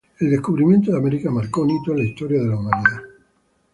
El 0.19 0.31
descubrimiento 0.31 0.89
de 0.91 0.97
América 0.97 1.29
marcó 1.29 1.61
un 1.61 1.69
hito 1.79 1.91
en 1.91 1.97
la 1.99 2.05
historia 2.05 2.41
de 2.41 2.47
la 2.47 2.55
humanidad. 2.55 3.01